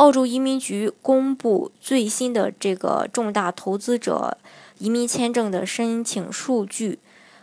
[0.00, 4.38] 澳洲移民局公布最新的这个重大投资者
[4.78, 6.98] 移民签证的申请数据，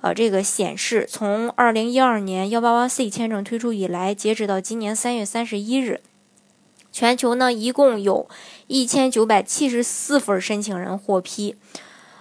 [0.00, 6.00] 呃，这个显示，从二零一二年幺八八 C 签证推出以来，截止到今年三月三十一日，
[6.90, 8.26] 全球呢一共有
[8.66, 11.54] 一千九百七十四份申请人获批。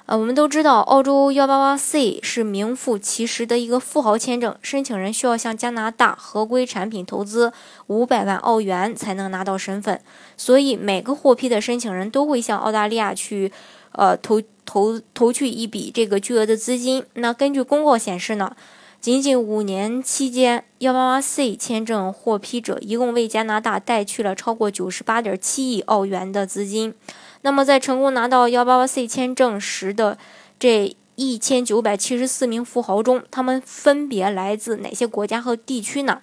[0.07, 7.52] 呃，我们都知道，澳洲幺八八 C 是名副其实的一个富豪签证，申请人需要向加拿大合规产品投资
[7.88, 9.99] 五百万澳元才能拿到身份，
[10.38, 13.52] 所以每个获批的申请人都会向澳大利亚去，
[13.91, 17.03] 呃，投投投去一笔这个巨额的资金。
[17.16, 18.55] 那根据公告显示呢，
[19.02, 26.94] 仅仅五年期间，幺八八 C 签证获批者一共为加拿大带去了超过九十八点七亿澳元的资金。
[27.41, 30.17] 那么，在成功拿到幺八八 C 签证时的
[30.59, 36.21] 这一千九百七十四名富豪中，他们分别来自哪些国家和地区呢？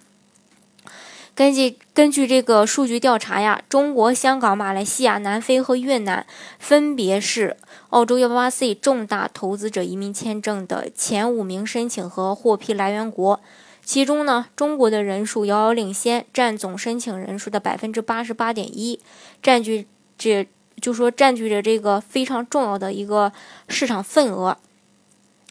[1.34, 6.24] 根据根据这个数据调查呀，中国、香港、马来西亚、南非和越南
[6.58, 7.56] 分别是
[7.90, 13.40] 澳洲幺八八 C 重大投资者移民签证的前五名申请和获批来源国。
[13.84, 19.00] 其中呢，中国的人数遥遥领先，占总申请人数的百分之八十八点一，
[19.42, 20.46] 占据这。
[20.80, 23.33] 就说占据着这个非常重要的一个
[23.69, 24.56] 市场份额。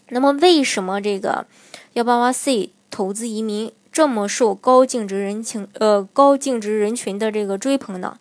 [0.10, 1.46] 那么，为什么这个
[1.94, 8.18] 幺八八 C 投资移民这么受高净值人群呃高净值人群的这个追捧呢？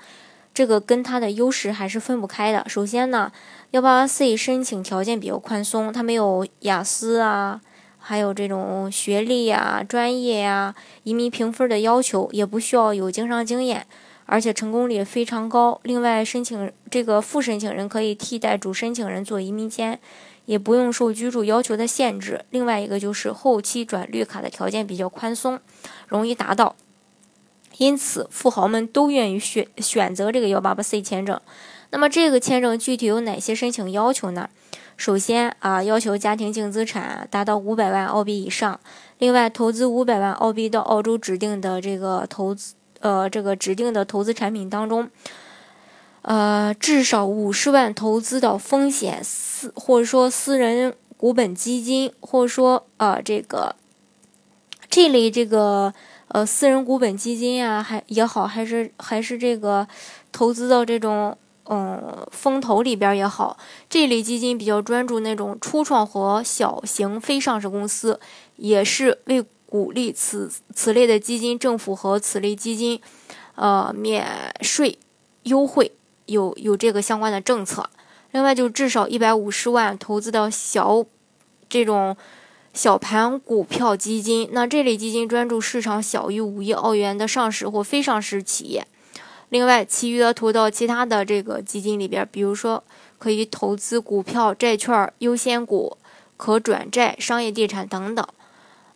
[0.54, 2.64] 这个跟它的优势还是分不开的。
[2.68, 3.32] 首先呢，
[3.70, 7.60] 幺八八 C 申请条件比较宽松，它没有雅思啊，
[7.98, 13.86] 还有这种学历呀、专业呀、移民评分的要求，也不需要有经商经验。
[14.26, 15.80] 而且成功率非常高。
[15.82, 19.98] 另外，申请这个副申请人可以替代主申请人做移民签，
[20.46, 22.44] 也不用受居住要求的限制。
[22.50, 25.60] 另外一个就是后期转绿卡的条件比较宽松，
[26.08, 26.76] 容易达到。
[27.78, 31.40] 因此，富豪们都愿意选选择这个幺八八 C 签证。
[31.90, 34.48] 那么，这个签证具体有哪些申请要求呢？
[34.96, 38.78] 首先啊，要求家庭净资产达到五百万澳币以上。
[39.18, 42.74] 另外，投资五百万澳币到澳洲指定的这个投资。
[43.02, 45.10] 呃，这个指定的投资产品当中，
[46.22, 53.74] 呃，至少五十万投资到风险私或者说私人股本基金，或者说呃这个
[54.88, 55.92] 这类这个
[56.28, 59.88] 呃私人股本基金呀，还也好，还是还是这个
[60.30, 63.56] 投资到这种嗯风投里边也好，
[63.90, 68.20] 这类基金比较专注那种初创和小型非上市公司，
[68.54, 69.44] 也是为。
[69.72, 73.00] 鼓励此此类的基金，政府和此类基金，
[73.54, 74.98] 呃，免税
[75.44, 75.92] 优惠
[76.26, 77.88] 有有这个相关的政策。
[78.32, 81.02] 另外，就至少一百五十万投资到小
[81.70, 82.14] 这种
[82.74, 84.46] 小盘股票基金。
[84.52, 88.86] 那这类基金专注市场小于五亿澳元的上市或非上市企业。
[89.48, 92.84] 另外，其余的投到其他的这个基金里边，比如说
[93.18, 95.96] 可以投资股票、债券、优先股、
[96.36, 98.26] 可转债、商业地产等等。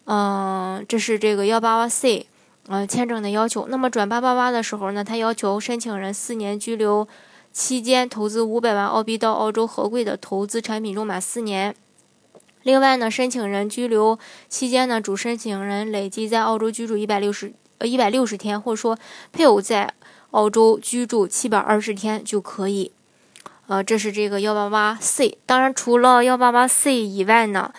[0.08, 2.28] 嗯，这是这个幺八八 C，
[2.68, 3.66] 呃，签证的要求。
[3.68, 7.08] 那么转八八八的时候呢，他要求申请人四年居留
[7.52, 11.74] 期间投资五百万澳币到澳洲合规的投资产品中满四年。
[12.62, 14.16] 另外呢，申请人居留
[14.48, 18.96] 期间呢，主申请人累计在澳洲居住一百六十呃一百六十天，或者说
[19.32, 19.92] 配偶在
[20.30, 22.92] 澳洲居住七百二十天就可以。
[23.66, 25.36] 呃，这是这个幺八八 C。
[25.44, 27.72] 当然，除了幺八八 C 以外呢。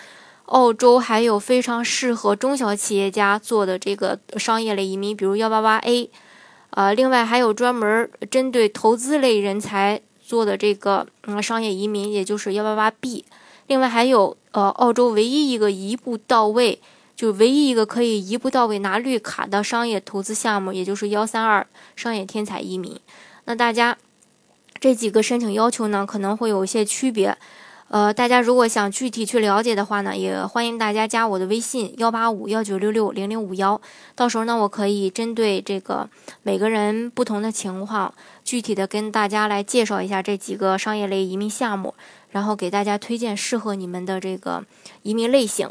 [0.48, 6.10] 澳洲还有非常适合中小企业家做的这个商业类移民，比如幺八八 A，
[6.70, 13.26] 呃，另外还有专门针对投资类人才做的这个嗯商业移民，也就是幺八八 B。
[13.66, 16.80] 另外还有呃澳洲唯一一个一步到位，
[17.14, 22.98] 就唯一一个可以一步到位拿绿卡的商业投资项目，也就是幺三二商业天才移民。
[23.44, 23.98] 那大家
[24.80, 27.36] 这几个申请要求呢，可能会有一些区别。
[27.88, 33.80] 呃，大家如果想具体去了解的话呢，也欢迎大家加我的微信幺八五幺九六六零零五幺。
[34.14, 36.10] 到时候呢，我可以针对这个
[36.42, 38.12] 每个人不同的情况，
[38.44, 41.94] 具体的跟大家来介绍一下这几个商业类移民项目，
[42.30, 44.64] 然后给大家推荐适合你们的这个
[45.02, 45.70] 移民类型。